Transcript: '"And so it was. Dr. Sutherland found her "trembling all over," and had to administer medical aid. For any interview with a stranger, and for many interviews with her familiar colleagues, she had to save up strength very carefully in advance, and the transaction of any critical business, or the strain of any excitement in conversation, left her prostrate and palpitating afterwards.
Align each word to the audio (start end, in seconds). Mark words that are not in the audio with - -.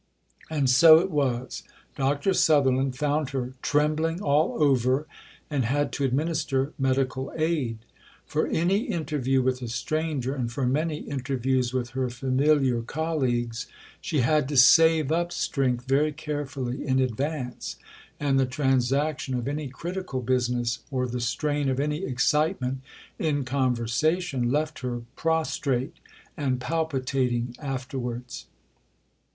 '"And 0.49 0.67
so 0.67 0.97
it 0.97 1.11
was. 1.11 1.61
Dr. 1.95 2.33
Sutherland 2.33 2.95
found 2.97 3.29
her 3.29 3.53
"trembling 3.61 4.19
all 4.19 4.55
over," 4.59 5.05
and 5.47 5.63
had 5.63 5.91
to 5.91 6.03
administer 6.03 6.73
medical 6.79 7.31
aid. 7.35 7.77
For 8.25 8.47
any 8.47 8.85
interview 8.85 9.43
with 9.43 9.61
a 9.61 9.67
stranger, 9.67 10.33
and 10.33 10.51
for 10.51 10.65
many 10.65 11.01
interviews 11.01 11.71
with 11.71 11.91
her 11.91 12.09
familiar 12.09 12.81
colleagues, 12.81 13.67
she 14.01 14.21
had 14.21 14.49
to 14.49 14.57
save 14.57 15.11
up 15.11 15.31
strength 15.31 15.85
very 15.87 16.11
carefully 16.13 16.83
in 16.83 16.97
advance, 16.99 17.75
and 18.19 18.39
the 18.39 18.47
transaction 18.47 19.35
of 19.35 19.47
any 19.47 19.67
critical 19.67 20.23
business, 20.23 20.79
or 20.89 21.05
the 21.05 21.21
strain 21.21 21.69
of 21.69 21.79
any 21.79 22.03
excitement 22.05 22.81
in 23.19 23.45
conversation, 23.45 24.49
left 24.51 24.79
her 24.79 25.01
prostrate 25.15 25.97
and 26.35 26.59
palpitating 26.59 27.55
afterwards. 27.59 28.47